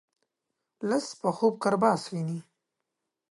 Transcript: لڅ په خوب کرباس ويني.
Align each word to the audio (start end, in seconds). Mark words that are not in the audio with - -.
لڅ 0.87 1.05
په 1.21 1.29
خوب 1.37 1.53
کرباس 1.63 2.01
ويني. 2.11 2.39